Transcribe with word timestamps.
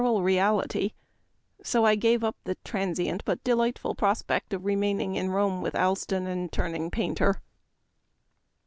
38 0.01 0.03
Memoir 0.03 0.17
of 0.17 0.55
Washington 0.55 0.91
Irving. 2.25 2.55
transient 2.65 3.21
but 3.23 3.43
delightful 3.43 3.93
prospect 3.93 4.51
of 4.51 4.65
remaining 4.65 5.13
in 5.13 5.29
Rome 5.29 5.61
with 5.61 5.75
Allston 5.75 6.25
and 6.25 6.51
turning 6.51 6.89
painter." 6.89 7.39